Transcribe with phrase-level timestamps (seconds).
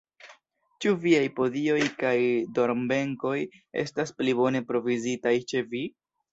[0.85, 2.15] Ĉu viaj podioj kaj
[2.57, 3.37] dormbenkoj
[3.85, 5.87] estas pli bone provizitaj ĉe vi?